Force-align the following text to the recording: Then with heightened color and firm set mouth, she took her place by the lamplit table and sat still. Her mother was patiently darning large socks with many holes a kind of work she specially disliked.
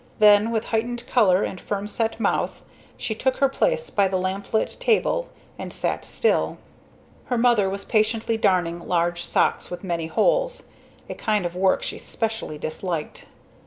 Then 0.17 0.49
with 0.49 0.65
heightened 0.65 1.05
color 1.05 1.43
and 1.43 1.61
firm 1.61 1.87
set 1.87 2.19
mouth, 2.19 2.63
she 2.97 3.13
took 3.13 3.37
her 3.37 3.47
place 3.47 3.91
by 3.91 4.07
the 4.07 4.17
lamplit 4.17 4.77
table 4.79 5.29
and 5.59 5.71
sat 5.71 6.05
still. 6.05 6.57
Her 7.25 7.37
mother 7.37 7.69
was 7.69 7.85
patiently 7.85 8.35
darning 8.35 8.79
large 8.87 9.23
socks 9.23 9.69
with 9.69 9.83
many 9.83 10.07
holes 10.07 10.69
a 11.07 11.13
kind 11.13 11.45
of 11.45 11.55
work 11.55 11.83
she 11.83 11.99
specially 11.99 12.57
disliked. 12.57 13.27